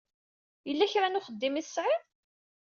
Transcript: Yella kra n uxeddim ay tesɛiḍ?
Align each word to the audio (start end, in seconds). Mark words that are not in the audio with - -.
Yella 0.67 0.91
kra 0.91 1.07
n 1.09 1.17
uxeddim 1.19 1.55
ay 1.55 1.63
tesɛiḍ? 1.65 2.03